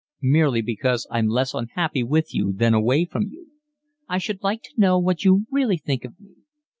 "Merely 0.23 0.61
because 0.63 1.05
I'm 1.11 1.27
less 1.27 1.53
unhappy 1.53 2.01
with 2.01 2.33
you 2.33 2.53
than 2.53 2.73
away 2.73 3.05
from 3.05 3.27
you." 3.27 3.49
"I 4.09 4.17
should 4.17 4.41
like 4.41 4.63
to 4.63 4.73
know 4.75 4.97
what 4.97 5.23
you 5.23 5.45
really 5.51 5.77
think 5.77 6.05
of 6.05 6.19
me." 6.19 6.37